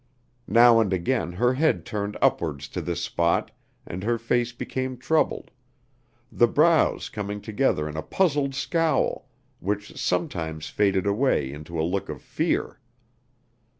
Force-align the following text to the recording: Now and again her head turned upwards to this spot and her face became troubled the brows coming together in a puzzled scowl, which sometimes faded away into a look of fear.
Now 0.47 0.79
and 0.79 0.91
again 0.91 1.33
her 1.33 1.53
head 1.53 1.85
turned 1.85 2.17
upwards 2.23 2.67
to 2.69 2.81
this 2.81 3.03
spot 3.03 3.51
and 3.85 4.03
her 4.03 4.17
face 4.17 4.51
became 4.51 4.97
troubled 4.97 5.51
the 6.31 6.47
brows 6.47 7.07
coming 7.07 7.39
together 7.39 7.87
in 7.87 7.95
a 7.95 8.01
puzzled 8.01 8.55
scowl, 8.55 9.27
which 9.59 9.95
sometimes 9.97 10.69
faded 10.69 11.05
away 11.05 11.51
into 11.53 11.79
a 11.79 11.85
look 11.85 12.09
of 12.09 12.19
fear. 12.23 12.79